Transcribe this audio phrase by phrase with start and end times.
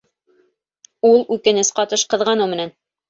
[1.09, 2.73] Ул үкенес ҡатыш ҡыҙғаныу менән: